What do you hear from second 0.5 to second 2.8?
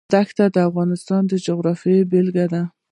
د افغانستان د جغرافیې بېلګه ده.